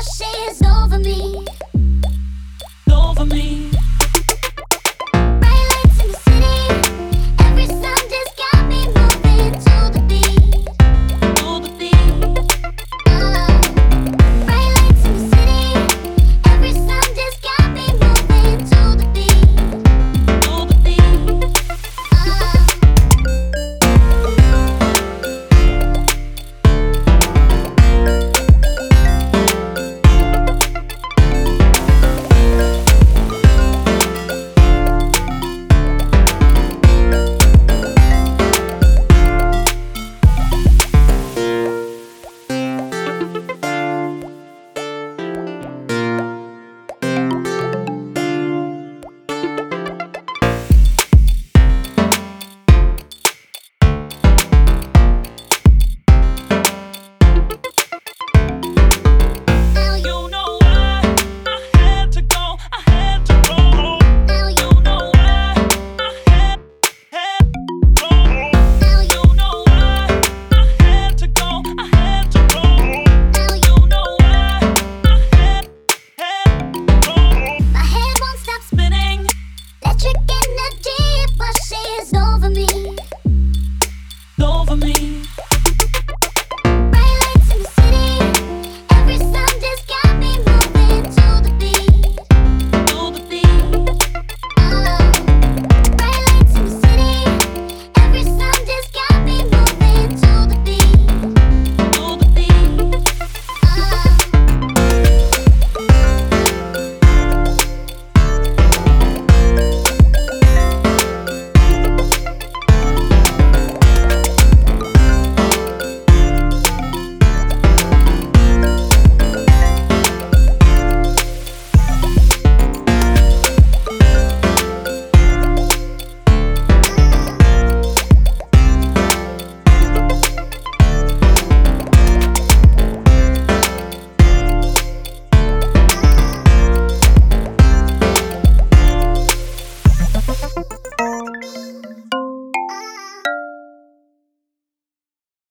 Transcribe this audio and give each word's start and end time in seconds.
wash 0.00 0.62
over 0.62 0.98
me. 0.98 1.44
Over 2.90 3.26
me. 3.26 3.69